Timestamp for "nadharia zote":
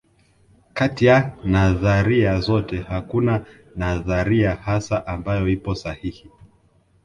1.43-2.81